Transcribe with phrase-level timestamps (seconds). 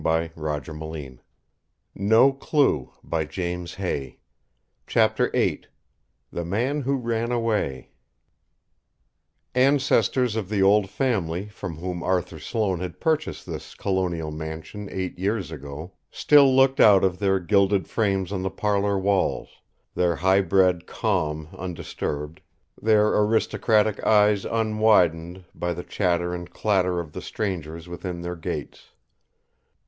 [0.03, 1.21] "Are you working on that"
[1.93, 4.17] he hesitated hardly
[4.87, 5.67] perceptibly "idea?" VIII
[6.31, 7.91] THE MAN WHO RAN AWAY
[9.53, 15.19] Ancestors of the old family from whom Arthur Sloane had purchased this colonial mansion eight
[15.19, 19.49] years ago still looked out of their gilded frames on the parlour walls,
[19.93, 22.41] their high bred calm undisturbed,
[22.81, 28.89] their aristocratic eyes unwidened, by the chatter and clatter of the strangers within their gates.